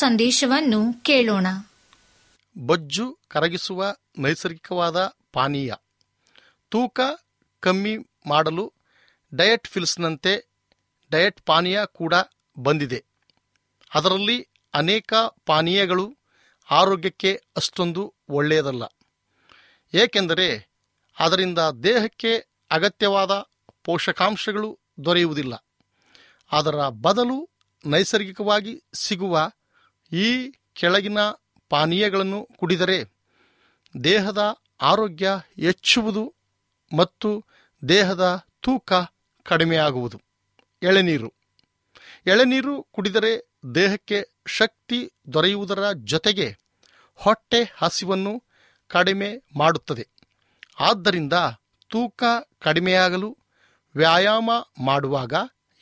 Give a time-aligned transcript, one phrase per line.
[0.00, 1.46] ಸಂದೇಶವನ್ನು ಕೇಳೋಣ.
[2.58, 5.74] ಬೊಜ್ಜು ಕರಗಿಸುವ ನೈಸರ್ಗಿಕವಾದ ಪಾನೀಯ.
[6.70, 7.00] ತೂಕ
[7.60, 8.72] ಕಮ್ಮಿ ಮಾಡಲು
[9.34, 10.48] ಡಯಟ್ ಫಿಲ್ಸ್ನಂತೆ
[11.10, 12.14] ಡಯಟ್ ಪಾನೀಯ ಕೂಡ
[12.58, 13.04] ಬಂದಿದೆ.
[13.94, 15.14] ಅದರಲ್ಲಿ ಅನೇಕ
[15.46, 16.16] ಪಾನೀಯಗಳು
[16.70, 18.82] ಆರೋಗ್ಯಕ್ಕೆ ಅಷ್ಟೊಂದು ಒಳ್ಳೆಯದಲ್ಲ.
[19.94, 20.70] ಏಕೆಂದರೆ
[21.18, 23.30] ಅದರಿಂದ ದೇಹಕ್ಕೆ ಅಗತ್ಯವಾದ
[23.84, 25.66] ಪೋಷಕಾಂಶಗಳು ದೊರೆಯುವುದಿಲ್ಲ.
[26.52, 27.50] ಅದರ ಬದಲು
[27.86, 29.50] ನೈಸರ್ಗಿಕವಾಗಿ ಸಿಗುವ
[30.12, 31.18] ಈ ಕೆಳಗಿನ
[31.68, 33.04] ಪಾನೀಯಗಳನ್ನು ಕುಡಿದರೆ
[34.04, 36.34] ದೇಹದ ಆರೋಗ್ಯ ಹೆಚ್ಚುವುದು
[36.96, 37.44] ಮತ್ತು
[37.88, 38.92] ದೇಹದ ತೂಕ
[39.42, 40.20] ಕಡಿಮೆಯಾಗುವುದು.
[40.82, 41.32] ಎಳೆನೀರು.
[42.26, 46.58] ಎಳೆನೀರು ಕುಡಿದರೆ ದೇಹಕ್ಕೆ ಶಕ್ತಿ ದೊರೆಯುವುದರ ಜೊತೆಗೆ
[47.14, 48.42] ಹೊಟ್ಟೆ ಹಸಿವನ್ನು
[48.88, 50.08] ಕಡಿಮೆ ಮಾಡುತ್ತದೆ.
[50.80, 51.32] ಆದ್ದರಿಂದ
[51.88, 52.24] ತೂಕ
[52.58, 53.38] ಕಡಿಮೆಯಾಗಲು
[53.96, 55.34] ವ್ಯಾಯಾಮ ಮಾಡುವಾಗ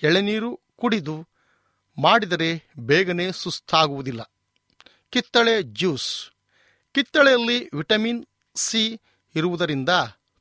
[0.03, 1.27] ಎಳೆನೀರು ಕುಡಿದು
[1.99, 4.33] ಮಾಡಿದರೆ ಬೇಗನೆ ಸುಸ್ತಾಗುವುದಿಲ್ಲ.
[5.11, 6.31] ಕಿತ್ತಳೆ ಜ್ಯೂಸ್.
[6.93, 9.00] ಕಿತ್ತಳೆಯಲ್ಲಿ ವಿಟಮಿನ್ ಸಿ
[9.35, 9.89] ಇರುವುದರಿಂದ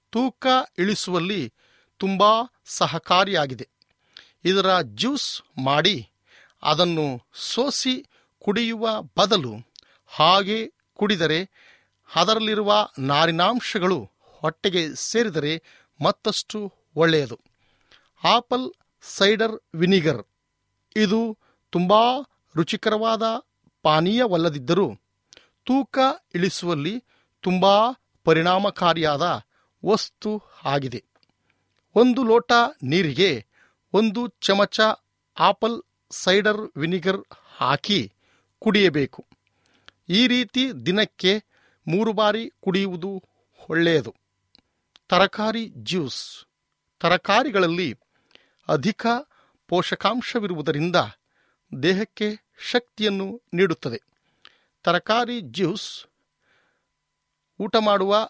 [0.09, 1.53] ತೂಕ ಇಳಿಸುವಲ್ಲಿ
[1.97, 2.23] ತುಂಬ
[2.65, 3.69] ಸಹಕಾರಿಯಾಗಿದೆ.
[4.45, 6.09] ಇದರ ಜ್ಯೂಸ್ ಮಾಡಿ
[6.63, 8.05] ಅದನ್ನು ಸೋಸಿ
[8.43, 9.55] ಕುಡಿಯುವ ಬದಲು
[10.07, 11.49] ಹಾಗೆ ಕುಡಿದರೆ
[12.15, 15.63] ಅದರಲ್ಲಿರುವ ನಾರಿನಾಂಶಗಳು ಹೊಟ್ಟೆಗೆ ಸೇರಿದರೆ
[16.03, 17.39] ಮತ್ತಷ್ಟು ಒಳ್ಳೆಯದು.
[18.23, 18.71] Apple
[19.01, 20.23] cider vinegar.
[20.95, 21.37] ಇದು
[21.71, 21.93] ತುಂಬ
[22.55, 23.23] ರುಚಿಕರವಾದ
[23.81, 24.95] ಪಾನೀಯವಲ್ಲದಿದ್ದರೂ
[25.65, 25.99] ತೂಕ
[26.35, 27.03] ಇಳಿಸುವಲ್ಲಿ
[27.41, 27.65] ತುಂಬ
[28.23, 29.41] ಪರಿಣಾಮಕಾರಿಯಾದ
[29.85, 31.03] ವಸ್ತು ಆಗಿದೆ.
[31.95, 32.51] ಒಂದು ಲೋಟ
[32.83, 33.45] ನೀರಿಗೆ
[33.93, 34.79] ಒಂದು ಚಮಚ
[35.39, 35.81] ಆಪಲ್
[36.11, 37.21] ಸೈಡರ್ ವಿನಿಗರ್
[37.57, 38.13] ಹಾಕಿ
[38.59, 39.25] ಕುಡಿಯಬೇಕು.
[40.09, 41.43] ಈ ರೀತಿ ದಿನಕ್ಕೆ
[41.87, 43.23] ಮೂರು ಬಾರಿ ಕುಡಿಯುವುದು
[43.69, 44.15] ಒಳ್ಳೆಯದು.
[45.09, 46.47] ತರಕಾರಿ ಜ್ಯೂಸ್.
[46.99, 47.95] ತರಕಾರಿಗಳಲ್ಲಿ
[48.67, 49.05] ಅಧಿಕ
[49.67, 50.95] ಪೋಷಕಾಂಶವಿರುವುದರಿಂದ
[51.83, 54.01] ದೇಹಕ್ಕೆ ಶಕ್ತಿಯನ್ನು ನೀಡುತ್ತದೆ.
[54.83, 56.05] ತರಕಾರಿ ಜ್ಯೂಸ್
[57.59, 58.29] ಊಟ ಮಾಡುವ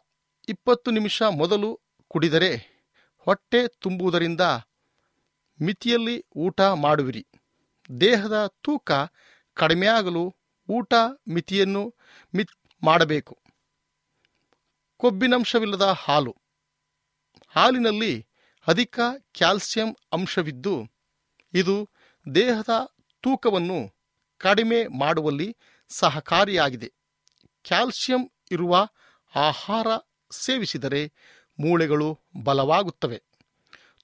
[0.49, 2.77] ಇಪ್ಪತ್ತು ನಿಮಿಷ ಮೊದಲು ಕುಡಿದರೆ
[3.17, 4.41] ಹೊಟ್ಟೆ ತುಂಬುವುದರಿಂದ
[5.61, 7.27] ಮಿತಿಯಲ್ಲಿ ಊಟ ಮಾಡುವಿರಿ.
[8.01, 8.91] ದೇಹದ ತೂಕ
[9.53, 10.35] ಕಡಿಮೆಯಾಗಲು
[10.69, 10.93] ಊಟ
[11.27, 11.95] ಮಿತಿಯನ್ನು
[12.35, 12.51] ಮಿತ್
[12.83, 13.37] ಮಾಡಬೇಕು.
[14.97, 16.35] ಕೊಬ್ಬಿನಂಶವಿಲ್ಲದ ಹಾಲು.
[17.47, 18.27] ಹಾಲಿನಲ್ಲಿ
[18.67, 18.99] ಅಧಿಕ
[19.31, 20.87] ಕ್ಯಾಲ್ಸಿಯಂ ಅಂಶವಿದ್ದು,
[21.53, 21.89] ಇದು
[22.35, 22.96] ದೇಹದ
[23.27, 23.93] ತೂಕವನ್ನು
[24.37, 25.57] ಕಡಿಮೆ ಮಾಡುವಲ್ಲಿ
[25.89, 26.93] ಸಹಕಾರಿಯಾಗಿದೆ.
[27.63, 28.87] ಕ್ಯಾಲ್ಸಿಯಂ ಇರುವ
[29.35, 29.87] ಆಹಾರ
[30.31, 31.13] ಸೇವಿಸಿದರೆ
[31.59, 33.23] ಮೂಳೆಗಳು ಬಲವಾಗುತ್ತವೆ.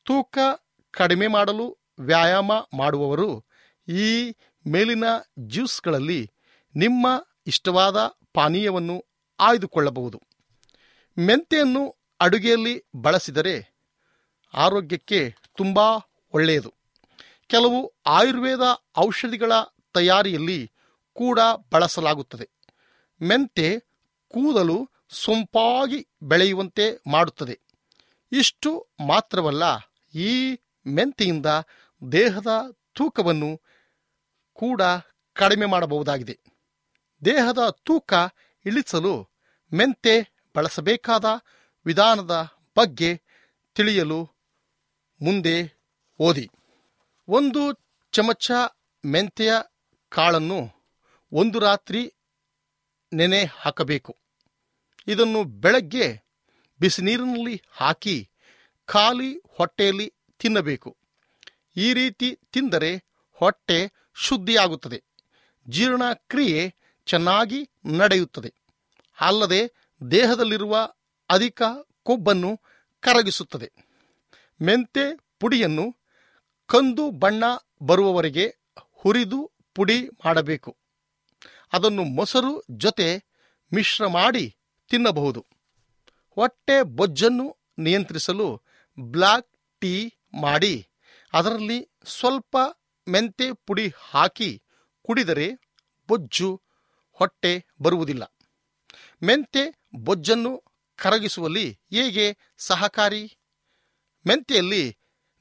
[0.04, 0.38] ತೂಕ
[0.92, 3.46] ಕಡಿಮೆ ಮಾಡಲು ವ್ಯಾಯಾಮ ಮಾಡುವವರು
[3.88, 4.36] ಈ
[4.68, 5.04] ಮೇಲಿನ
[5.40, 6.32] ಜ್ಯೂಸ್ಗಳಲ್ಲಿ
[6.76, 7.98] ನಿಮ್ಮ ಇಷ್ಟವಾದ
[8.34, 9.06] ಪಾನೀಯವನ್ನು
[9.40, 10.22] ಆಯ್ದುಕೊಳ್ಳಬಹುದು.
[11.18, 13.74] ಮೆಂತೆಯನ್ನು ಅಡುಗೆಯಲ್ಲಿ ಬಳಸಿದರೆ
[14.54, 15.80] ಆರೋಗ್ಯಕ್ಕೆ ತುಂಬ
[16.34, 16.83] ಒಳ್ಳೆಯದು.
[17.48, 18.66] ಕೆಲವು ಆಯುರ್ವೇದ
[18.98, 19.52] ಔಷಧಿಗಳ
[19.94, 20.72] ತಯಾರಿಯಲ್ಲಿ
[21.14, 21.40] ಕೂಡ
[21.72, 22.50] ಬಳಸಲಾಗುತ್ತದೆ.
[23.22, 23.80] ಮೆಂತೆ
[24.28, 27.60] ಕೂದಲು ಸೊಂಪಾಗಿ ಬೆಳೆಯುವಂತೆ ಮಾಡುತ್ತದೆ.
[28.32, 29.64] ಇಷ್ಟು ಮಾತ್ರವಲ್ಲ,
[30.16, 31.46] ಈ ಮೆಂತೆಯಿಂದ
[32.12, 33.62] ದೇಹದ ತೂಕವನ್ನು
[34.54, 34.82] ಕೂಡ
[35.34, 36.40] ಕಡಿಮೆ ಮಾಡಬಹುದಾಗಿದೆ.
[37.26, 38.14] ದೇಹದ ತೂಕ
[38.66, 39.30] ಇಳಿಸಲು
[39.74, 41.26] ಮೆಂತೆ ಬಳಸಬೇಕಾದ
[41.86, 42.48] ವಿಧಾನದ
[42.78, 43.22] ಬಗ್ಗೆ
[43.76, 44.20] ತಿಳಿಯಲು
[45.22, 45.56] ಮುಂದೆ
[46.20, 46.50] ಓದಿ.
[47.28, 48.52] ಒಂದು ಚಮಚ
[49.06, 49.54] ಮೆಂತೆಯ
[50.10, 50.70] ಕಾಳನ್ನು
[51.32, 52.14] ಒಂದು ರಾತ್ರಿ
[53.14, 54.18] ನೆನೆ ಹಾಕಬೇಕು.
[55.08, 56.22] ಇದನ್ನು ಬೆಳಗ್ಗೆ
[56.80, 58.30] ಬಿಸಿನೀರಿನಲ್ಲಿ ಹಾಕಿ
[58.86, 60.98] ಖಾಲಿ ಹೊಟ್ಟೆಯಲ್ಲಿ ತಿನ್ನಬೇಕು.
[61.76, 65.04] ಈ ರೀತಿ ತಿಂದರೆ ಹೊಟ್ಟೆ ಶುದ್ಧಿಯಾಗುತ್ತದೆ.
[65.68, 66.76] ಜೀರ್ಣಕ್ರಿಯೆ
[67.06, 68.54] ಚೆನ್ನಾಗಿ ನಡೆಯುತ್ತದೆ.
[69.22, 69.72] ಅಲ್ಲದೆ
[70.12, 70.94] ದೇಹದಲ್ಲಿರುವ
[71.30, 71.62] ಅಧಿಕ
[72.04, 72.60] ಕೊಬ್ಬನ್ನು
[73.00, 73.72] ಕರಗಿಸುತ್ತದೆ.
[74.62, 76.03] ಮೆಂತೆ ಪುಡಿಯನ್ನು
[76.70, 77.44] ಕಂದು ಬಣ್ಣ
[77.82, 78.46] ಬರುವವರೆಗೆ
[78.94, 79.40] ಹುರಿದು
[79.76, 80.72] ಪುಡಿ ಮಾಡಬೇಕು.
[81.74, 82.54] ಅದನ್ನು ಮೊಸರು
[82.84, 83.08] ಜೊತೆ
[83.72, 84.46] ಮಿಶ್ರ ಮಾಡಿ
[84.90, 85.42] ತಿನ್ನಬಹುದು.
[86.38, 88.48] ಹೊಟ್ಟೆ ಬೊಜ್ಜನ್ನು ನಿಯಂತ್ರಿಸಲು
[88.98, 89.50] ಬ್ಲ್ಯಾಕ್
[89.82, 89.94] ಟೀ
[90.42, 90.76] ಮಾಡಿ,
[91.34, 92.56] ಅದರಲ್ಲಿ ಸ್ವಲ್ಪ
[93.08, 94.52] ಮೆಂತೆ ಪುಡಿ ಹಾಕಿ
[95.06, 95.48] ಕುಡಿದರೆ
[96.08, 96.50] ಬೊಜ್ಜು
[97.20, 98.24] ಹೊಟ್ಟೆ ಬರುವುದಿಲ್ಲ.
[99.24, 99.64] ಮೆಂತೆ
[99.96, 100.52] ಬೊಜ್ಜನ್ನು
[101.00, 102.26] ಕರಗಿಸುವಲ್ಲಿ ಹೇಗೆ
[102.58, 103.24] ಸಹಕಾರಿ?
[104.26, 104.84] ಮೆಂತೆಯಲ್ಲಿ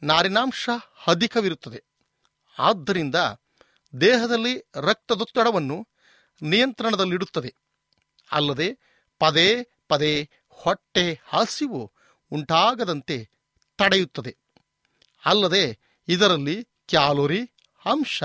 [0.03, 0.71] ನಾರಿನಾಂಶ
[1.07, 1.85] ಅಧಿಕವಿರುತ್ತದೆ.
[2.59, 3.15] ಆದ್ದರಿಂದ
[4.01, 5.89] ದೇಹದಲ್ಲಿ ರಕ್ತದೊತ್ತಡವನ್ನು
[6.43, 7.55] ನಿಯಂತ್ರಣದಲ್ಲಿಡುತ್ತದೆ.
[8.33, 8.79] ಅಲ್ಲದೆ
[9.19, 11.93] ಪದೇ ಪದೇ ಹೊಟ್ಟೆ ಹಸಿವು
[12.33, 13.31] ಉಂಟಾಗದಂತೆ
[13.77, 14.37] ತಡೆಯುತ್ತದೆ.
[15.25, 15.79] ಅಲ್ಲದೆ
[16.09, 17.41] ಇದರಲ್ಲಿ ಕ್ಯಾಲೋರಿ
[17.85, 18.25] ಅಂಶ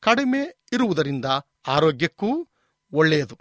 [0.00, 1.24] ಕಡಿಮೆ ಇರುವುದರಿಂದ
[1.68, 2.48] ಆರೋಗ್ಯಕ್ಕೂ
[2.92, 3.38] ಒಳ್ಳೆಯದು.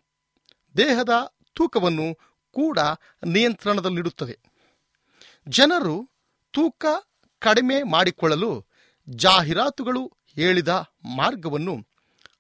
[0.78, 2.18] ದೇಹದ ತೂಕವನ್ನು
[2.52, 2.80] ಕೂಡ
[3.26, 4.40] ನಿಯಂತ್ರಣದಲ್ಲಿಡುತ್ತದೆ.
[5.48, 6.10] ಜನರು
[6.52, 6.86] ತೂಕ
[7.40, 8.66] ಕಡಿಮೆ ಮಾಡಿಕೊಳ್ಳಲು
[9.10, 10.68] ಜಾಹೀರಾತುಗಳು ಹೇಳಿದ
[11.16, 11.88] ಮಾರ್ಗವನ್ನು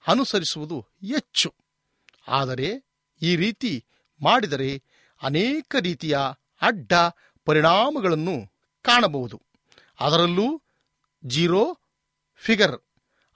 [0.07, 1.53] ಅನುಸರಿಸುವುದು ಹೆಚ್ಚು.
[2.27, 2.67] ಆದರೆ
[3.21, 3.85] ಈ ರೀತಿ
[4.21, 4.83] ಮಾಡಿದರೆ
[5.21, 6.17] ಅನೇಕ ರೀತಿಯ
[6.61, 6.93] ಅಡ್ಡ
[7.45, 9.41] ಪರಿಣಾಮಗಳನ್ನು ಕಾಣಬಹುದು.
[9.99, 10.61] ಅದರಲ್ಲೂ
[11.25, 11.79] ಜೀರೋ
[12.35, 12.81] ಫಿಗರ್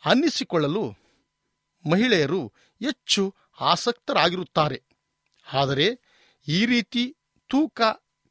[0.05, 0.95] ಅನ್ನಿಸಿಕೊಳ್ಳಲು
[1.91, 4.83] ಮಹಿಳೆಯರು ಹೆಚ್ಚು ಆಸಕ್ತರಾಗಿರುತ್ತಾರೆ.
[5.53, 5.87] ಆದರೆ
[6.47, 7.17] ಈ ರೀತಿ
[7.49, 7.81] ತೂಕ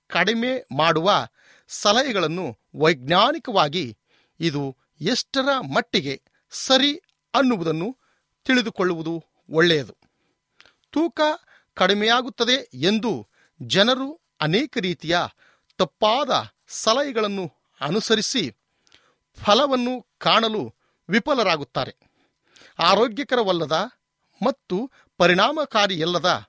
[0.06, 1.26] ಕಡಿಮೆ ಮಾಡುವ
[1.68, 3.98] ಸಲಹೆಗಳನ್ನು ವೈಜ್ಞಾನಿಕವಾಗಿ
[4.40, 6.96] ಇದು ಎಷ್ಟರ ಮಟ್ಟಿಗೆ ಸರಿ
[7.34, 7.96] ಅನ್ನುವುದನ್ನು
[8.44, 9.96] ತಿಳಿದುಕೊಳ್ಳುವುದು ಒಳ್ಳೆಯದು.
[10.90, 11.20] ತೂಕ
[11.75, 13.28] ಕಡಿಮೆಯಾಗುತ್ತದೆ ಎಂದು
[13.62, 15.18] ಜನರು ಅನೇಕ ರೀತಿಯ
[15.78, 16.30] ತಪ್ಪಾದ
[16.68, 18.50] ಸಲಹೆಗಳನ್ನು ಅನುಸರಿಸಿ
[19.37, 20.75] ಫಲವನ್ನು ಕಾಣಲು
[21.08, 21.96] ವಿಫಲರಾಗುತ್ತಾರೆ.
[22.78, 23.72] ಆರೋಗ್ಯಕರವಲ್ಲದ
[24.46, 26.48] ಮತ್ತು ಪರಿಣಾಮಕಾರಿಯಲ್ಲದ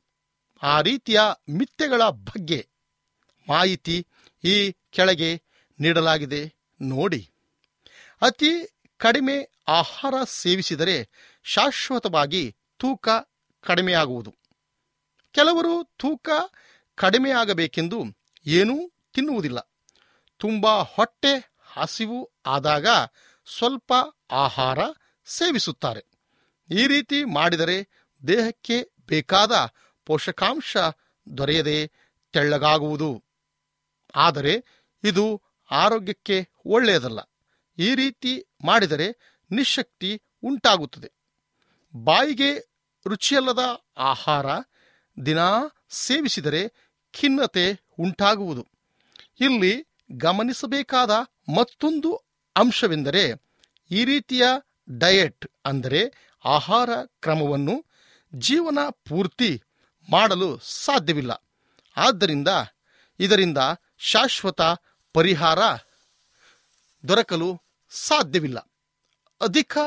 [0.63, 2.67] ಆ ರೀತಿಯ ಮಿಥ್ಯೆಗಳ ಬಗ್ಗೆ
[3.49, 4.07] ಮಾಹಿತಿ
[4.43, 5.41] ಈ ಕೆಳಗೆ
[5.79, 6.53] ನೀಡಲಾಗಿದೆ.
[6.81, 7.31] ನೋಡಿ.
[8.21, 11.09] ಅತಿ ಕಡಿಮೆ ಆಹಾರ ಸೇವಿಸಿದರೆ
[11.43, 13.09] ಶಾಶ್ವತವಾಗಿ ತೂಕ
[13.61, 14.35] ಕಡಿಮೆಯಾಗುವುದು.
[15.31, 16.29] ಕೆಲವರು ತೂಕ
[16.95, 18.03] ಕಡಿಮೆಯಾಗಬೇಕೆಂದು
[18.45, 19.59] ಏನೂ ತಿನ್ನುವುದಿಲ್ಲ.
[20.37, 22.87] ತುಂಬ ಹೊಟ್ಟೆ ಹಸಿವು ಆದಾಗ
[23.57, 23.93] ಸ್ವಲ್ಪ
[24.31, 24.79] ಆಹಾರ
[25.25, 26.05] ಸೇವಿಸುತ್ತಾರೆ.
[26.69, 27.87] ಈ ರೀತಿ ಮಾಡಿದರೆ
[28.27, 29.73] ದೇಹಕ್ಕೆ ಬೇಕಾದ
[30.05, 30.77] ಪೋಷಕಾಂಶ
[31.37, 31.91] ದೊರೆಯದೆ
[32.33, 33.23] ತೆಳ್ಳಗಾಗುವುದು.
[34.15, 34.63] ಆದರೆ
[35.03, 37.19] ಇದು ಆರೋಗ್ಯಕ್ಕೆ ಒಳ್ಳೆಯದಲ್ಲ.
[37.77, 39.07] ಈ ರೀತಿ ಮಾಡಿದರೆ
[39.51, 41.11] ನಿಶಕ್ತಿ ಉಂಟಾಗುತ್ತದೆ.
[41.95, 42.59] ಬಾಯಿಗೆ
[43.07, 43.59] ರುಚಿಯಲ್ಲದ
[43.97, 44.45] ಆಹಾರ
[45.25, 45.47] ದಿನಾ
[45.89, 46.67] ಸೇವಿಸಿದರೆ
[47.13, 48.67] ಖಿನ್ನತೆ ಉಂಟಾಗುವುದು.
[49.39, 51.11] ಇಲ್ಲಿ ಗಮನಿಸಬೇಕಾದ
[51.55, 52.15] ಮತ್ತೊಂದು
[52.55, 53.23] ಅಂಶವೆಂದರೆ
[53.91, 54.47] ಈ ರೀತಿಯ
[54.89, 56.01] ಡಯೆಟ್ ಅಂದರೆ
[56.45, 57.85] ಆಹಾರ ಕ್ರಮವನ್ನು
[58.35, 59.61] ಜೀವನ ಪೂರ್ತಿ
[60.09, 61.43] ಮಾಡಲು ಸಾಧ್ಯವಿಲ್ಲ.
[61.97, 62.47] ಆದ್ದರಿಂದ
[63.19, 63.57] ಇದರಿಂದ
[63.97, 64.61] ಶಾಶ್ವತ
[65.13, 65.59] ಪರಿಹಾರ
[67.07, 68.59] ದೊರಕಲು ಸಾಧ್ಯವಿಲ್ಲ.
[69.41, 69.77] ಅಧಿಕ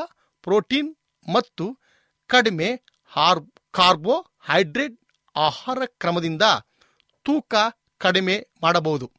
[0.41, 0.95] ಪ್ರೋಟೀನ್
[1.33, 1.77] ಮತ್ತು
[2.27, 3.39] ಕಡಿಮೆ ಹಾರ್,
[3.71, 5.01] ಕಾರ್ಬೋಹೈಡ್ರೇಟ್
[5.35, 6.41] ಆಹಾರ ಕ್ರಮದಿಂದ
[7.23, 7.55] ತೂಕ
[7.97, 9.11] ಕಡಿಮೆ ಮಾಡಬಹುದು.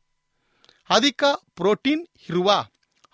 [0.91, 2.67] ಅಧಿಕ ಪ್ರೋಟೀನ್ ಇರುವ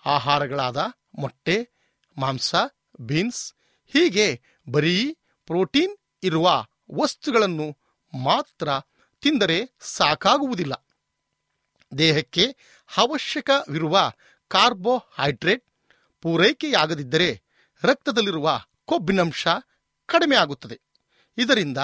[0.05, 0.77] ಆಹಾರಗಳಾದ
[1.19, 1.69] ಮೊಟ್ಟೆ,
[2.17, 2.55] ಮಾಂಸ,
[2.99, 3.53] ಬೀನ್ಸ್
[3.87, 7.77] ಹೀಗೆ ಬರೀ ಪ್ರೋಟೀನ್ ಇರುವ ವಸ್ತುಗಳನ್ನು
[8.23, 8.69] ಮಾತ್ರ
[9.21, 10.73] ತಿಂದರೆ ಸಾಕಾಗುವುದಿಲ್ಲ.
[11.97, 12.55] ದೇಹಕ್ಕೆ
[12.97, 14.11] ಅವಶ್ಯಕವಿರುವ
[14.47, 15.65] ಕಾರ್ಬೋಹೈಡ್ರೇಟ್
[16.21, 17.41] ಪೂರೈಕೆಯಾಗದಿದ್ದರೆ
[17.83, 19.47] ರಕ್ತದಲ್ಲಿರುವ ಕೊಬ್ಬಿನಂಶ
[20.05, 20.81] ಕಡಿಮೆಯಾಗುತ್ತದೆ.
[21.37, 21.77] ಇದರಿಂದ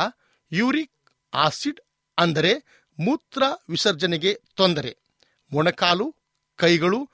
[0.52, 1.80] ಯೂರಿಕ್ ಆಸಿಡ್
[2.18, 2.54] ಅಂದರೆ
[3.00, 4.98] ಮೂತ್ರ ವಿಸರ್ಜನೆಗೆ ತೊಂದರೆ.
[5.52, 6.16] ಮೊಣಕಾಲು,
[6.56, 7.10] ಕೈಗಳು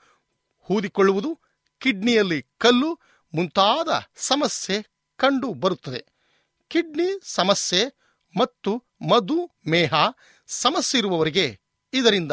[0.60, 1.40] ಹೂದಿಕೊಳ್ಳುವುದು,
[1.78, 3.00] ಕಿಡ್ನಿಯಲ್ಲಿ ಕಲ್ಲು
[3.34, 4.82] ಮುಂತಾದ ಸಮಸ್ಯೆ
[5.16, 6.04] ಕಂಡು ಬರುತ್ತದೆ.
[6.68, 7.84] ಕಿಡ್ನಿ ಸಮಸ್ಯೆ
[8.38, 9.94] ಮತ್ತು ಮಧುಮೇಹ
[10.46, 11.60] ಸಮಸ್ಯೆ ಇರುವವರಿಗೆ
[11.92, 12.32] ಇದರಿಂದ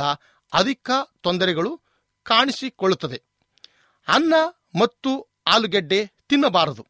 [0.54, 0.90] ಅಧಿಕ
[1.22, 1.82] ತೊಂದರೆಗಳು
[2.24, 3.24] ಕಾಣಿಸಿಕೊಳ್ಳುತ್ತದೆ.
[4.08, 4.34] ಅನ್ನ
[4.80, 6.88] ಮತ್ತು ಆಲೂಗೆಡ್ಡೆ ತಿನ್ನಬಾರದು.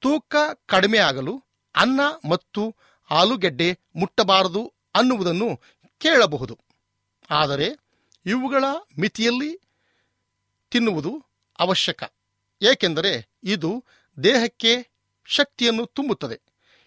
[0.00, 0.36] ತೂಕ
[0.66, 1.44] ಕಡಿಮೆ ಆಗಲು
[1.76, 2.00] ಅನ್ನ
[2.30, 2.76] ಮತ್ತು
[3.10, 5.60] ಆಲೂಗೆಡ್ಡೆ ಮುಟ್ಟಬಾರದು ಅನ್ನುವುದನ್ನು
[5.98, 6.58] ಕೇಳಬಹುದು.
[7.30, 7.68] ಆದರೆ
[8.26, 8.64] ಇವುಗಳ
[8.98, 9.60] ಮಿತಿಯಲ್ಲಿ
[10.70, 11.24] ತಿನ್ನುವುದು
[11.58, 12.04] ಅವಶ್ಯಕ.
[12.62, 13.84] ಏಕೆಂದರೆ ಇದು
[14.22, 14.88] ದೇಹಕ್ಕೆ
[15.24, 16.40] ಶಕ್ತಿಯನ್ನು ತುಂಬುತ್ತದೆ.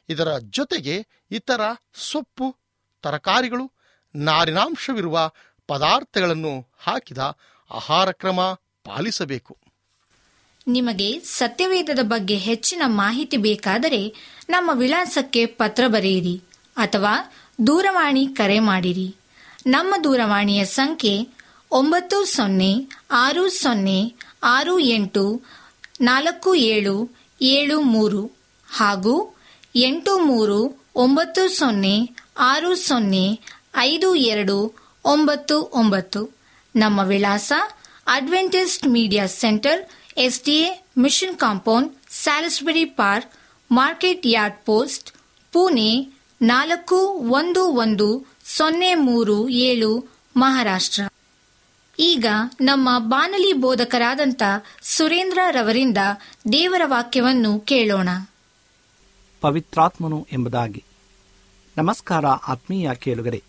[0.09, 1.61] ಇದರ ಜೊತೆಗೆ ಇತರ
[1.93, 2.55] ಸೊಪ್ಪು,
[3.01, 3.71] ತರಕಾರಿಗಳು,
[4.15, 5.31] ನಾರಿನಾಂಶವಿರುವ
[5.69, 7.17] ಪದಾರ್ಥಗಳನ್ನು ಹಾಕಿದ
[7.71, 8.41] ಆಹಾರ ಕ್ರಮ
[8.83, 9.57] ಪಾಲಿಸಬೇಕು.
[10.67, 14.15] ನಿಮಗೆ ಸತ್ಯವೇದದ ಬಗ್ಗೆ ಹೆಚ್ಚಿನ ಮಾಹಿತಿ ಬೇಕಾದರೆ
[14.49, 16.41] ನಮ್ಮ ವಿಳಾಸಕ್ಕೆ ಪತ್ರ ಬರೆಯಿರಿ
[16.77, 17.13] ಅಥವಾ
[17.67, 19.15] ದೂರವಾಣಿ ಕರೆ ಮಾಡಿರಿ.
[19.67, 21.27] ನಮ್ಮ ದೂರವಾಣಿಯ ಸಂಖ್ಯೆ
[21.71, 22.73] ಒಂಬತ್ತು ಸೊನ್ನೆ
[23.11, 25.41] ಆರು ಸೊನ್ನೆ ಆರು ಎಂಟು
[26.01, 27.11] ನಾಲ್ಕು ಏಳು
[27.41, 28.31] ಏಳು ಮೂರು
[28.71, 29.35] ಹಾಗೂ
[29.75, 33.39] ಎಂಟು ಮೂರು ಒಂಬತ್ತು ಸೊನ್ನೆ ಆರು ಸೊನ್ನೆ
[33.77, 36.29] ಐದು ಎರಡು ಒಂಬತ್ತು ಒಂಬತ್ತು.
[36.75, 37.53] ನಮ್ಮ ವಿಳಾಸ
[38.07, 43.31] Adventist Media Centre SDA Mission Compound Salisbury Park
[43.71, 45.11] Market Yard post
[45.51, 46.95] Pune ನಾಲ್ಕು
[47.31, 51.01] ಒಂದು ಒಂದು ಸೊನ್ನೆ ಮೂರು ಏಳು, ಮಹಾರಾಷ್ಟ್ರ.
[51.99, 52.25] ಈಗ
[52.61, 54.43] ನಮ್ಮ ಬಾನಲಿ ಬೋಧಕರಾದಂಥ
[54.81, 55.97] ಸುರೇಂದ್ರ ರವರಿಂದ
[56.51, 58.09] ದೇವರ ವಾಕ್ಯವನ್ನು ಕೇಳೋಣ.
[59.41, 60.83] ಪವಿತ್ರಾತ್ಮನು ಎಂಬುದಾಗಿ.
[61.77, 63.48] ನಮಸ್ಕಾರ ಆತ್ಮೀಯ ಕೇಳುಗರೆ.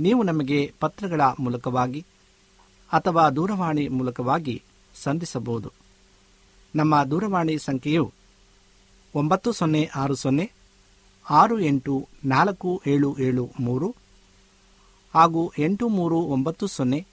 [0.00, 2.04] ನೀವು ನಮಗೆ ಪತ್ರಗಳ ಮೂಲಕವಾಗಿ
[2.92, 4.62] ಅಥವಾ ದೂರವಾಣಿ ಮೂಲಕವಾಗಿ
[5.02, 5.72] ಸಂಧಿಸಬಹುದು.
[6.76, 8.12] ನಮ್ಮ ದೂರವಾಣಿ ಸಂಖ್ಯೆಯು
[9.14, 10.52] ಒಂಬತ್ತು ಸೊನ್ನೆ ಆರು ಸೊನ್ನೆ
[11.30, 13.94] ಆರು ಎಂಟು ನಾಲ್ಕು ಏಳು ಏಳು ಮೂರು
[15.14, 17.06] ಹಾಗೂ ಎಂಟು ಮೂರು ಒಂಬತ್ತು ಸೊನ್ನೆ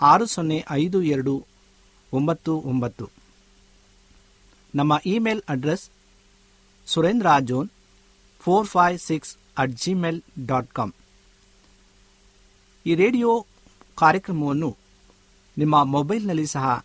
[0.00, 1.44] ಆರು ಸೊನ್ನೆ ಐದು ಎರಡು
[2.12, 3.10] ಒಂಬತ್ತು ಒಂಬತ್ತು.
[4.74, 5.90] ನಮ್ಮ email address
[6.86, 7.68] Surendra John
[8.40, 10.92] four five six at Gmail dot com.
[12.86, 13.46] ಈ ರೇಡಿಯೋ
[13.94, 14.76] ಕಾರ್ಯಕ್ರಮವನ್ನು
[15.58, 16.84] ನಿಮ್ಮ ಮೊಬೈಲ್ನಲ್ಲಿ ಸಹ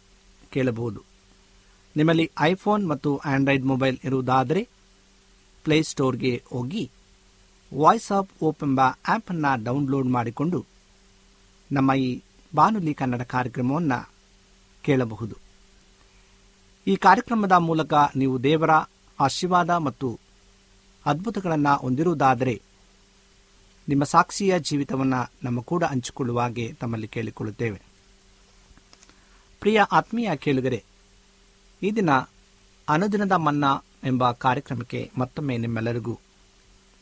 [0.49, 1.03] ಕೇಳಬಹುದು.
[1.95, 4.67] ನಿಮ್ಮಲ್ಲಿ ಐಫೋನ್ ಮತ್ತು ಆಂಡ್ರಾಯ್ಡ್ ಮೊಬೈಲ್ ಇರುವುದಾದರೆ
[5.63, 6.91] ಪ್ಲೇಸ್ಟೋರ್ಗೆ ಹೋಗಿ
[7.77, 10.65] ವಾಯ್ಸ್ ಆಫ್ ಓಪ್ ಎಂಬ ಆ್ಯಪನ್ನು ಡೌನ್ಲೋಡ್ ಮಾಡಿಕೊಂಡು
[11.71, 12.23] ನಮ್ಮ ಈ
[12.55, 14.11] ಬಾನುಲಿ ಕನ್ನಡ ಕಾರ್ಯಕ್ರಮವನ್ನು
[14.81, 15.37] ಕೇಳಬಹುದು.
[16.87, 18.69] ಈ ಕಾರ್ಯಕ್ರಮದ ಮೂಲಕ ನೀವು ದೇವರ
[19.19, 20.19] ಆಶೀರ್ವಾದ ಮತ್ತು
[21.05, 22.61] ಅದ್ಭುತಗಳನ್ನು ಹೊಂದಿರುವುದಾದರೆ
[23.89, 27.81] ನಿಮ್ಮ ಸಾಕ್ಷಿಯ ಜೀವಿತವನ್ನು ನಮ್ಮ ಕೂಡ ಹಂಚಿಕೊಳ್ಳುವ ಹಾಗೆ ತಮ್ಮಲ್ಲಿ ಕೇಳಿಕೊಳ್ಳುತ್ತೇವೆ.
[29.59, 30.83] ಪ್ರಿಯ ಆತ್ಮೀಯ ಕೇಳುಗರೆ,
[31.83, 32.09] ಈ ದಿನ
[32.89, 36.19] ಅನುದಿನದ ಮನ್ನಾ ಎಂಬ ಕಾರ್ಯಕ್ರಮಕ್ಕೆ ಮತ್ತೊಮ್ಮೆ ನಿಮ್ಮೆಲ್ಲರಿಗೂ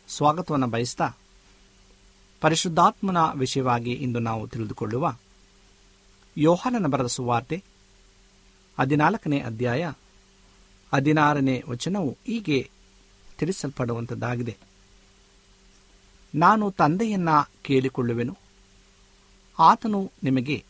[0.07, 1.07] ಸ್ವಾಗತವನ್ನು ಬಯಸ್ತಾ
[2.41, 5.17] ಪರಿಶುದ್ಧಾತ್ಮನ ವಿಷಯವಾಗಿ ಇಂದು ನಾವು ತಿಳಿದುಕೊಳ್ಳುವ
[6.37, 7.63] ಯೋಹಾನನ ಬರೆದ ಸುವಾರ್ತೆ
[8.79, 9.91] ಹದಿನಾಲ್ಕನೇ ಅಧ್ಯಾಯ
[10.93, 12.69] ಹದಿನಾರನೇ ವಚನವು ಹೀಗೆ
[13.37, 14.57] ತಿಳಿಸಲ್ಪಡುವಂಥದ್ದಾಗಿದೆ
[16.35, 17.29] ನಾನು ತಂದೆಯನ್ನ
[17.61, 18.37] ಕೇಳಿಕೊಳ್ಳುವೆನು.
[19.59, 20.65] ಆತನು ನಿಮಗೆ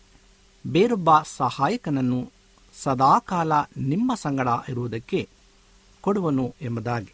[0.67, 2.31] ಬೇರೊಬ್ಬ ಸಹಾಯಕನನ್ನು
[2.83, 5.29] ಸದಾಕಾಲ ನಿಮ್ಮ ಸಂಗಡ ಇರುವುದಕ್ಕೆ
[6.01, 7.13] ಕೊಡುವನು ಎಂಬುದಾಗಿ.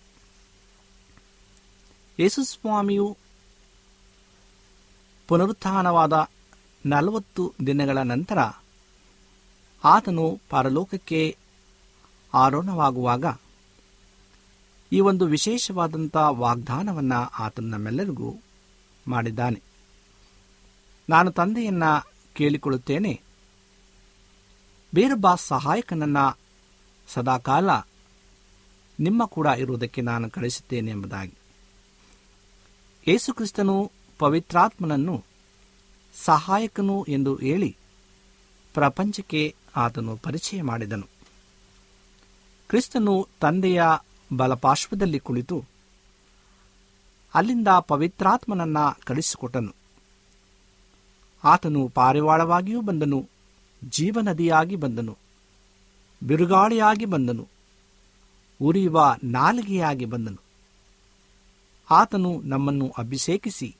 [2.19, 3.17] ಯೇಸುಸ್ವಾಮಿಯು
[5.27, 6.27] ಪುನರುತ್ಥಾನವಾದ
[6.85, 8.37] ನಲವತ್ತು ದಿನಗಳ ನಂತರ
[9.83, 11.37] ಆತನು ಪರಲೋಕಕ್ಕೆ
[12.33, 13.25] ಆರೋಹಣವಾಗುವಾಗ
[14.91, 18.35] ಈ ಒಂದು ವಿಶೇಷವಾದಂಥ ವಾಗ್ದಾನವನ್ನು ಆತನು ನಮ್ಮೆಲ್ಲರಿಗೂ
[19.07, 19.61] ಮಾಡಿದ್ದಾನೆ.
[21.09, 21.83] ನಾನು ತಂದೆಯನ್ನ
[22.33, 23.21] ಕೇಳಿಕೊಳ್ಳುತ್ತೇನೆ.
[24.95, 26.17] ಬೇರೊಬ್ಬ ಸಹಾಯಕನನ್ನ
[27.07, 27.69] ಸದಾಕಾಲ
[28.99, 31.33] ನಿಮ್ಮ ಕೂಡ ಇರುವುದಕ್ಕೆ ನಾನು ಕಳಿಸುತ್ತೇನೆ ಎಂಬುದಾಗಿ.
[33.07, 35.23] ಯೇಸುಕ್ರಿಸ್ತನು ಪವಿತ್ರಾತ್ಮನನ್ನು
[36.15, 37.77] ಸಹಾಯಕನು ಎಂದು ಹೇಳಿ
[38.73, 41.07] ಪ್ರಪಂಚಕ್ಕೆ ಆತನು ಪರಿಚಯ ಮಾಡಿದನು.
[42.69, 43.83] ಕ್ರಿಸ್ತನು ತಂದೆಯ
[44.33, 45.65] ಬಲಪಾರ್ಶ್ವದಲ್ಲಿ ಕುಳಿತು
[47.33, 49.75] ಅಲ್ಲಿಂದ ಪವಿತ್ರಾತ್ಮನನ್ನ ಕಳಿಸಿಕೊಟ್ಟನು
[51.43, 53.29] ಆತನು ಪಾರಿವಾಳವಾಗಿಯೂ ಬಂದನು,
[53.89, 55.17] ಜೀವನದಿಯಾಗಿ ಬಂದನು,
[56.27, 57.47] ಬಿರುಗಾಳಿಯಾಗಿ ಬಂದನು,
[58.61, 60.41] ಉರಿಯುವ ನಾಲಿಗೆಯಾಗಿ ಬಂದನು.
[61.91, 63.75] ಆತನು ನಮ್ಮನ್ನು ಅಭಿಷೇಕಿಸಿ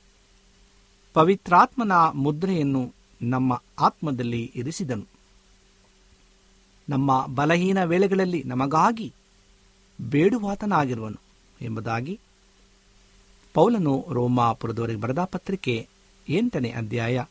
[1.14, 5.06] ಪವಿತ್ರಾತ್ಮನ ಮುದ್ರೆಯನ್ನು ನಮ್ಮ ಆತ್ಮದಲ್ಲಿ ಇರಿಸಿದನು.
[6.88, 9.14] ನಮ್ಮ ಬಲಹೀನ ವೇಳೆಗಳಲ್ಲಿ ನಮಗಾಗಿ
[10.10, 11.20] ಬೇಡುವಾತನಾಗಿರುವನು
[11.60, 12.20] ಎಂಬುದಾಗಿ
[13.54, 15.88] ಪೌಲನು ರೋಮಾಪುರದವರೆಗೆ ಬರೆದ ಪತ್ರಿಕೆ
[16.28, 17.24] ಎಂಟನೇ ಅಧ್ಯಾಯ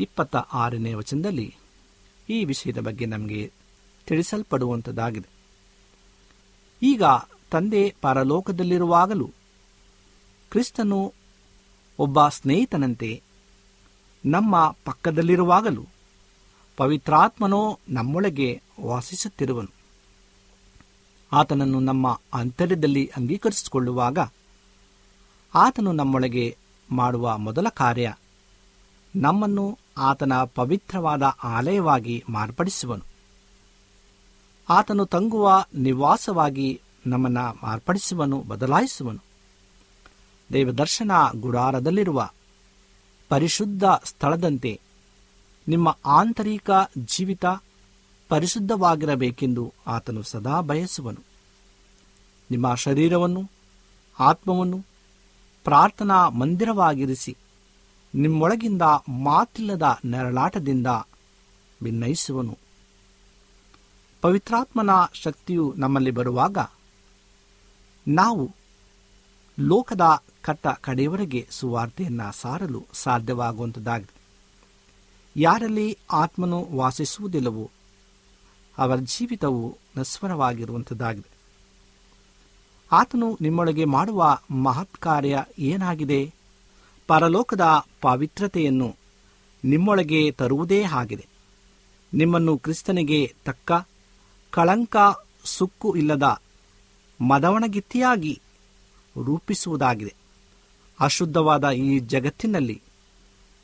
[0.00, 1.56] ಇಪ್ಪತ್ತ ಆರನೇ ವಚನದಲ್ಲಿ
[2.28, 3.52] ಈ ವಿಷಯದ ಬಗ್ಗೆ ನಮಗೆ
[4.06, 5.28] ತಿಳಿಸಲ್ಪಡುವಂಥದ್ದಾಗಿದೆ
[6.82, 7.02] ಈಗ
[7.50, 9.30] ತಂದೆ ಪರಲೋಕದಲ್ಲಿರುವಾಗಲೂ
[10.50, 11.12] ಕ್ರಿಸ್ತನು
[11.98, 13.22] ಒಬ್ಬ ಸ್ನೇಹಿತನಂತೆ
[14.24, 15.86] ನಮ್ಮ ಪಕ್ಕದಲ್ಲಿರುವಾಗಲೂ
[16.76, 19.75] ಪವಿತ್ರಾತ್ಮನೋ ನಮ್ಮೊಳಗೆ ವಾಸಿಸುತ್ತಿರುವನು.
[21.32, 24.18] ಆತನನ್ನು ನಮ್ಮ ಅಂತರ್ಯದಲ್ಲಿ ಅಂಗೀಕರಿಸಿಕೊಳ್ಳುವಾಗ
[25.54, 26.56] ಆತನು ನಮ್ಮೊಳಗೆ
[26.90, 28.14] ಮಾಡುವ ಮೊದಲ ಕಾರ್ಯ
[29.16, 33.04] ನಮ್ಮನ್ನು ಆತನ ಪವಿತ್ರವಾದ ಆಲಯವಾಗಿ ಮಾರ್ಪಡಿಸುವನು.
[34.68, 39.22] ಆತನು ತಂಗುವ ನಿವಾಸವಾಗಿ ನಮ್ಮನ್ನು ಮಾರ್ಪಡಿಸುವನು, ಬದಲಾಯಿಸುವನು.
[40.52, 42.30] ದೇವದರ್ಶನ ಗುಡಾರದಲ್ಲಿರುವ
[43.28, 44.80] ಪರಿಶುದ್ಧ ಸ್ಥಳದಂತೆ
[45.68, 47.44] ನಿಮ್ಮ ಆಂತರಿಕ ಜೀವಿತ
[48.28, 51.22] ಪರಿಶುದ್ಧವಾಗಿರಬೇಕೆಂದು ಆತನು ಸದಾ ಬಯಸುವನು.
[52.50, 53.50] ನಿಮ್ಮ ಶರೀರವನ್ನು,
[54.20, 54.84] ಆತ್ಮವನ್ನು
[55.64, 57.36] ಪ್ರಾರ್ಥನಾ ಮಂದಿರವಾಗಿರಿಸಿ,
[58.14, 60.86] ನಿಮ್ಮೊಳಗಿಂದ ಮಾತಿಲ್ಲದ ನೆರಳಾಟದಿಂದ
[61.82, 62.58] ಭಿನ್ನಯಿಸುವನು
[64.22, 66.58] ಪವಿತ್ರಾತ್ಮನ ಶಕ್ತಿಯು ನಮ್ಮಲ್ಲಿ ಬರುವಾಗ
[68.08, 68.50] ನಾವು
[69.60, 74.14] ಲೋಕದ ಕಟ್ಟ ಕಡೆಯವರೆಗೆ ಸುವಾರ್ತೆಯನ್ನು ಸಾರಲು ಸಾಧ್ಯವಾಗುವಂಥದ್ದಾಗಿದೆ
[75.36, 77.70] ಯಾರಲ್ಲಿ ಆತ್ಮನು ವಾಸಿಸುವುದಿಲ್ಲವೋ
[78.78, 81.30] ಅವರ ಜೀವಿತವು ನಸ್ವರವಾಗಿರುವಂಥದ್ದಾಗಿದೆ.
[82.92, 86.34] ಆತನು ನಿಮ್ಮೊಳಗೆ ಮಾಡುವ ಮಹತ್ ಕಾರ್ಯ ಏನಾಗಿದೆ?
[87.06, 87.60] ಪರಲೋಕದ
[88.00, 88.96] ಪಾವಿತ್ರತೆಯನ್ನು
[89.64, 91.26] ನಿಮ್ಮೊಳಗೆ ತರುವುದೇ ಆಗಿದೆ.
[92.14, 93.72] ನಿಮ್ಮನ್ನು ಕ್ರಿಸ್ತನಿಗೆ ತಕ್ಕ
[94.50, 94.96] ಕಳಂಕ
[95.44, 96.40] ಸುಕ್ಕು ಇಲ್ಲದ
[97.20, 98.40] ಮದವಣಗಿತ್ತಿಯಾಗಿ
[99.24, 100.14] ರೂಪಿಸುವುದಾಗಿದೆ.
[101.00, 102.82] ಅಶುದ್ಧವಾದ ಈ ಜಗತ್ತಿನಲ್ಲಿ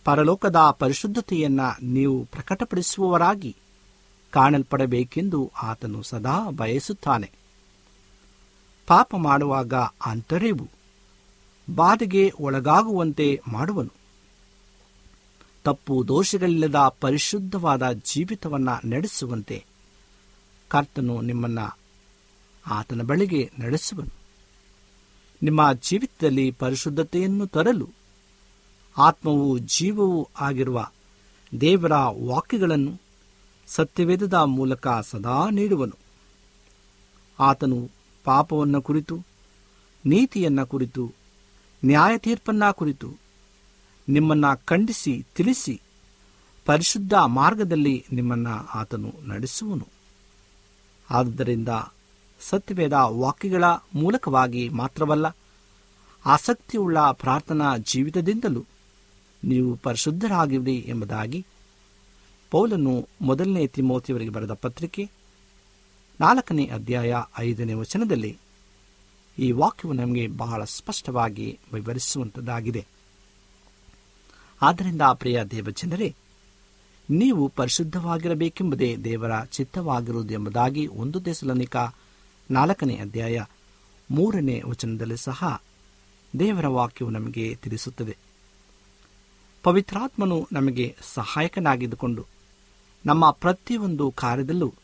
[0.05, 3.57] ಪರಲೋಕದ ಪರಿಶುದ್ಧತೆಯನ್ನು ನೀವು ಪ್ರಕಟಪಡಿಸುವವರಾಗಿ
[4.33, 7.31] ಕಾಣಲ್ಪಡಬೇಕೆಂದು ಆತನು ಸದಾ ಬಯಸುತ್ತಾನೆ.
[8.87, 9.75] ಪಾಪ ಮಾಡುವಾಗ
[10.07, 10.69] ಅಂತರ್ಯವು
[11.75, 13.93] ಬಾಧೆಗೆ ಒಳಗಾಗುವಂತೆ ಮಾಡುವನು.
[15.65, 19.65] ತಪ್ಪು ದೋಷಗಳಿಲ್ಲದ ಪರಿಶುದ್ಧವಾದ ಜೀವಿತವನ್ನು ನಡೆಸುವಂತೆ
[20.69, 21.59] ಕರ್ತನು ನಿಮ್ಮನ್ನ
[22.67, 24.15] ಆತನ ಬಳಿಗೆ ನಡೆಸುವನು.
[25.43, 27.89] ನಿಮ್ಮ ಜೀವಿತದಲ್ಲಿ ಪರಿಶುದ್ಧತೆಯನ್ನು ತರಲು
[28.99, 30.89] ಆತ್ಮವು ಜೀವವೂ ಆಗಿರುವ
[31.61, 31.93] ದೇವರ
[32.27, 33.01] ವಾಕ್ಯಗಳನ್ನು
[33.67, 35.99] ಸತ್ಯವೇದದ ಮೂಲಕ ಸದಾ ನೀಡುವನು.
[37.41, 37.91] ಆತನು
[38.25, 39.19] ಪಾಪವನ್ನು ಕುರಿತು,
[40.07, 41.13] ನೀತಿಯನ್ನ ಕುರಿತು
[41.85, 43.19] ನ್ಯಾಯ ತೀರ್ಪನ್ನ ಕುರಿತು,
[44.09, 45.81] ನಿಮ್ಮನ್ನ ಖಂಡಿಸಿ, ತಿಳಿಸಿ,
[46.65, 49.89] ಪರಿಶುದ್ಧ ಮಾರ್ಗದಲ್ಲಿ ನಿಮ್ಮನ್ನ ಆತನು ನಡೆಸುವನು.
[51.11, 51.69] ಆದ್ದರಿಂದ
[52.41, 55.37] ಸತ್ಯವೇದ ವಾಕ್ಯಗಳ ಮೂಲಕವಾಗಿ ಮಾತ್ರವಲ್ಲ,
[56.27, 58.65] ಆಸಕ್ತಿಯುಳ್ಳ ಪ್ರಾರ್ಥನಾ ಜೀವಿತದಿಂದಲೂ
[59.45, 61.47] ನೀವು ಪರಿಶುದ್ಧರಾಗಿರಿ ಎಂಬುದಾಗಿ
[62.53, 65.11] ಪೌಲನು ಮೊದಲನೇ ತಿಮೋತಿಯವರಿಗೆ ಬರೆದ ಪತ್ರಿಕೆ,
[66.21, 68.39] ನಾಲ್ಕನೇ ಅಧ್ಯಾಯ ಐದನೇ ವಚನದಲ್ಲಿ
[69.39, 72.87] ಈ ವಾಕ್ಯವು ನಮಗೆ ಬಹಳ ಸ್ಪಷ್ಟವಾಗಿ ವಿವರಿಸುವಂಥದ್ದಾಗಿದೆ
[74.63, 76.15] ಆದ್ದರಿಂದ ಪ್ರಿಯ ದೇವಜನರೇ,
[77.11, 81.77] ನೀವು ಪರಿಶುದ್ಧವಾಗಿರಬೇಕೆಂಬುದೇ ದೇವರ ಚಿತ್ತವಾಗಿರುವುದು ಎಂಬುದಾಗಿ ಒಂದು ದೇಶಲನಿಕ
[82.51, 83.43] ನಾಲ್ಕನೇ ಅಧ್ಯಾಯ
[84.11, 85.63] ಮೂರನೇ ವಚನದಲ್ಲಿ ಸಹ
[86.39, 88.17] ದೇವರ ವಾಕ್ಯವು ನಮಗೆ ತಿಳಿಸುತ್ತದೆ.
[89.63, 92.27] ಪವಿತ್ರಾತ್ಮನು ನಮಗೆ ಸಹಾಯಕನಾಗಿದ್ದುಕೊಂಡು
[93.07, 94.75] ನಮ್ಮ ಪ್ರತಿಯೊಂದು ಕಾರ್ಯದಲ್ಲೂ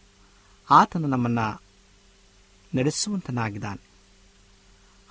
[0.71, 1.63] ಆತನು ನಮ್ಮನ್ನು
[2.75, 3.89] ನಡೆಸುವಂತನಾಗಿದ್ದಾನೆ.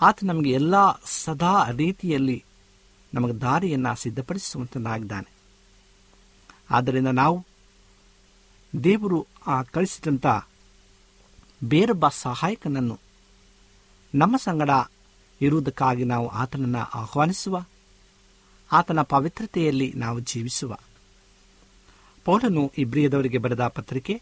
[0.01, 2.43] ಆತ ನಮಗೆ ಎಲ್ಲ ಸದಾ ರೀತಿಯಲ್ಲಿ
[3.13, 5.31] ನಮಗೆ ದಾರಿಯನ್ನು ಸಿದ್ಧಪಡಿಸುವಂತನಾಗಿದ್ದಾನೆ.
[6.71, 7.45] ಆದ್ದರಿಂದ ನಾವು
[8.83, 10.25] ದೇವರು ಆ ಕಳಿಸಿದಂಥ
[11.63, 12.99] ಬೇರೊಬ್ಬ ಸಹಾಯಕನನ್ನು
[14.15, 14.69] ನಮ್ಮ ಸಂಗಡ
[15.41, 17.65] ಇರುವುದಕ್ಕಾಗಿ ನಾವು ಆತನನ್ನು ಆಹ್ವಾನಿಸುವ,
[18.71, 20.75] ಆತನ ಪವಿತ್ರತೆಯಲ್ಲಿ ನಾವು ಜೀವಿಸುವ.
[22.27, 24.21] ಪೌಲನು ಇಬ್ರಿಯದವರಿಗೆ ಬರೆದ ಪತ್ರಿಕೆ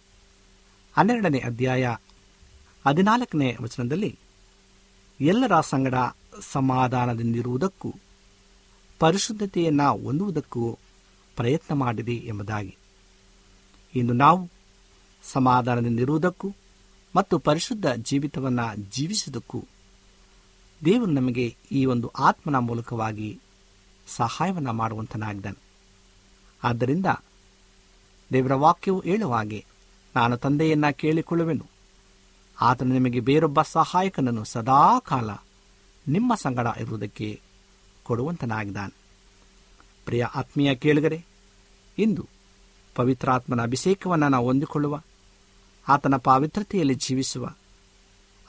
[0.98, 1.96] ಹನ್ನೆರಡನೇ ಅಧ್ಯಾಯ
[2.88, 4.20] ಹದಿನಾಲ್ಕನೇ ವಚನದಲ್ಲಿ
[5.22, 5.94] ಎಲ್ಲರ ಸಂಗಡ
[6.40, 7.96] ಸಮಾಧಾನದಿಂದಿರುವುದಕ್ಕೂ
[9.00, 10.78] ಪರಿಶುದ್ಧತೆಯನ್ನು ಹೊಂದುವುದಕ್ಕೂ
[11.36, 12.78] ಪ್ರಯತ್ನ ಮಾಡಿದೆ ಎಂಬುದಾಗಿ.
[13.96, 14.50] ಇಂದು ನಾವು
[15.24, 16.54] ಸಮಾಧಾನದಿಂದಿರುವುದಕ್ಕೂ
[17.16, 19.64] ಮತ್ತು ಪರಿಶುದ್ಧ ಜೀವಿತವನ್ನು ಜೀವಿಸುವುದಕ್ಕೂ
[20.86, 23.40] ದೇವರು ನಮಗೆ ಈ ಒಂದು ಆತ್ಮನ ಮೂಲಕವಾಗಿ
[24.08, 25.64] ಸಹಾಯವನ್ನು ಮಾಡುವಂತನಾಗಿದ್ದಾನೆ.
[26.64, 27.06] ಆದ್ದರಿಂದ
[28.34, 29.66] ದೇವರ ವಾಕ್ಯವು ಹೇಳುವ ಹಾಗೆ,
[30.16, 31.66] ನಾನು ತಂದೆಯನ್ನ ಕೇಳಿಕೊಳ್ಳುವೆನು.
[32.62, 35.30] ಆತನು ನಿಮಗೆ ಬೇರೊಬ್ಬ ಸಹಾಯಕನನ್ನು ಸದಾ ಕಾಲ
[36.08, 37.42] ನಿಮ್ಮ ಸಂಗಡ ಇರುವುದಕ್ಕೆ
[38.04, 38.94] ಕೊಡುವಂತನಾಗಿದ್ದಾನೆ.
[40.06, 41.26] ಪ್ರಿಯ ಆತ್ಮೀಯ ಕೇಳುಗರೆ,
[41.98, 42.28] ಇಂದು
[42.96, 45.02] ಪವಿತ್ರಾತ್ಮನ ಅಭಿಷೇಕವನ್ನು ನಾವು ಹೊಂದಿಕೊಳ್ಳುವ,
[45.88, 47.50] ಆತನ ಪಾವಿತ್ರತೆಯಲ್ಲಿ ಜೀವಿಸುವ,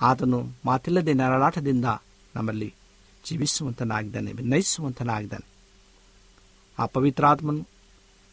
[0.01, 1.85] ಆತನು ಮಾತಿಲ್ಲದೆ ನರಳಾಟದಿಂದ
[2.35, 2.75] ನಮ್ಮಲ್ಲಿ
[3.25, 5.47] ಜೀವಿಸುವಂತನಾಗಿದ್ದಾನೆ ನಯಿಸುವಂತನಾಗಿದ್ದಾನೆ
[6.79, 7.76] ಆ ಪವಿತ್ರಾತ್ಮನು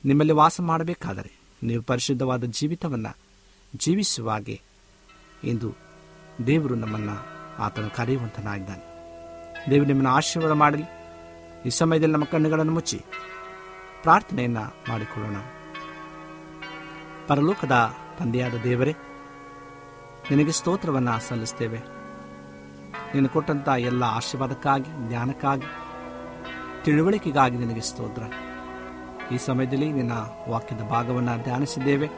[0.05, 1.31] ನಿಮ್ಮಲ್ಲಿ ವಾಸ ಮಾಡಬೇಕಾದರೆ
[1.63, 3.17] ನೀವು ಪರಿಶುದ್ಧವಾದ ಜೀವಿತವನ್ನು
[3.75, 4.61] ಜೀವಿಸುವಾಗೆ
[5.43, 5.75] ಎಂದು
[6.47, 7.25] ದೇವರು ನಮ್ಮನ್ನು
[7.61, 8.93] ಆತನು ಕರೆಯುವಂತನಾಗಿದ್ದಾನೆ.
[9.69, 10.83] ದೇವರು ನಿಮ್ಮನ್ನು ಆಶೀರ್ವಾದ ಮಾಡಲಿ.
[11.65, 13.01] ಈ ಸಮಯದಲ್ಲಿ ನಮ್ಮ ಕಣ್ಣುಗಳನ್ನು ಮುಚ್ಚಿ
[14.03, 15.35] ಪ್ರಾರ್ಥನೆಯನ್ನು ಮಾಡಿಕೊಳ್ಳೋಣ.
[17.27, 18.95] ಪರಲೋಕದ ತಂದೆಯಾದ ದೇವರೇ,
[20.31, 21.79] ನಿನಗೆ ಸ್ತೋತ್ರವನ್ನು ಸಲ್ಲಿಸ್ತೇವೆ.
[23.13, 25.65] ನೀನು ಕೊಟ್ಟಂಥ ಎಲ್ಲ ಆಶೀರ್ವಾದಕ್ಕಾಗಿ, ಜ್ಞಾನಕ್ಕಾಗಿ,
[26.83, 28.21] ತಿಳುವಳಿಕೆಗಾಗಿ ನಿನಗೆ ಸ್ತೋತ್ರ.
[29.31, 30.11] ಈ ಸಮಯದಲ್ಲಿ ನಿನ್ನ
[30.49, 32.09] ವಾಕ್ಯದ ಭಾಗವನ್ನು ಧ್ಯಾನಿಸಿದ್ದೇವೆ.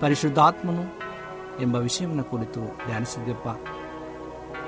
[0.00, 0.82] ಪರಿಶುದ್ಧಾತ್ಮನು
[1.62, 3.48] ಎಂಬ ವಿಷಯವನ್ನು ಕುರಿತು ಧ್ಯಾನಿಸಿದ್ದೆಪ್ಪ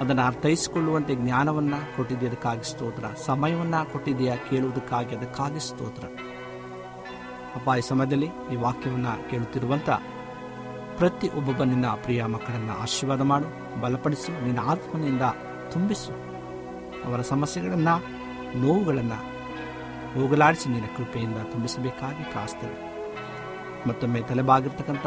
[0.00, 6.04] ಅದನ್ನು ಅರ್ಥೈಸಿಕೊಳ್ಳುವಂತೆ ಜ್ಞಾನವನ್ನು ಕೊಟ್ಟಿದ್ದೆ ಅದಕ್ಕಾಗಿ ಸ್ತೋತ್ರ, ಸಮಯವನ್ನು ಕೊಟ್ಟಿದೆಯಾ ಕೇಳುವುದಕ್ಕಾಗಿ ಅದಕ್ಕಾಗಿ ಸ್ತೋತ್ರ.
[7.54, 9.90] ಅಪ್ಪ, ಈ ಸಮಯದಲ್ಲಿ ಈ ವಾಕ್ಯವನ್ನು ಕೇಳುತ್ತಿರುವಂಥ
[10.98, 15.22] ಪ್ರತಿ ಒಬ್ಬೊಬ್ಬ ನಿನ್ನ ಪ್ರಿಯ ಮಕ್ಕಳನ್ನು ಆಶೀರ್ವಾದ ಮಾಡು, ಬಲಪಡಿಸು, ನಿನ್ನ ಆತ್ಮನಿಂದ
[15.72, 16.12] ತುಂಬಿಸು.
[17.04, 18.04] ಅವರ ಸಮಸ್ಯೆಗಳನ್ನು,
[18.58, 19.31] ನೋವುಗಳನ್ನು
[20.14, 22.92] ಹೋಗಲಾಡಿಸಿ ನಿನ್ನ ಕೃಪೆಯಿಂದ ತುಂಬಿಸಬೇಕಾಗಿ ಕಾಸ್ತೇವೆ
[23.88, 25.06] ಮತ್ತೊಮ್ಮೆ ತಲೆಬಾಗಿರ್ತಕ್ಕಂಥ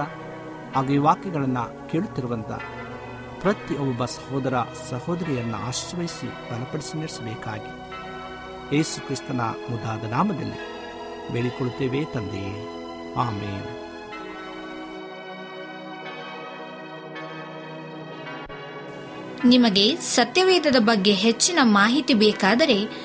[0.76, 2.52] ಹಾಗೂ ಈ ವಾಕ್ಯಗಳನ್ನು ಕೇಳುತ್ತಿರುವಂಥ
[3.42, 4.54] ಪ್ರತಿ ಒಬ್ಬ ಸಹೋದರ
[4.90, 7.72] ಸಹೋದರಿಯನ್ನು ಆಶ್ರಯಿಸಿ ಬಲಪಡಿಸಿ ನಡೆಸಬೇಕಾಗಿ.
[8.76, 10.60] ಯೇಸು ಕ್ರಿಸ್ತನ ಮುದಾದ ನಾಮದಲ್ಲಿ
[11.34, 12.54] ಬೇಡಿಕೊಳ್ಳುತ್ತೇವೆ ತಂದೆಯೇ.
[13.14, 13.86] ಆಮೇಲೆ
[19.46, 23.05] ನಿಮಗೆ ಸತ್ಯವೇದದ ಬಗ್ಗೆ ಹೆಚ್ಚಿನ ಮಾಹಿತಿ ಬೇಕಾದರೆ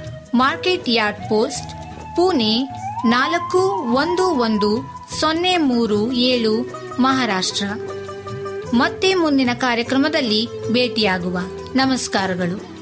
[0.33, 1.69] Market Yard post,
[2.15, 2.69] Pune
[3.05, 3.59] ನಾಲ್ಕು
[3.93, 4.81] ಒಂದು ಒಂದು
[5.19, 6.61] ಸೊನ್ನೆ ಮೂರು ಏಳು,
[6.99, 7.65] ಮಹಾರಾಷ್ಟ್ರ.
[8.73, 11.37] ಮತ್ತೆ ಮುಂದಿನ ಕಾರ್ಯಕ್ರಮದಲ್ಲಿ ಭೇಟಿಯಾಗುವ.
[11.75, 12.80] ನಮಸ್ಕಾರಗಳು.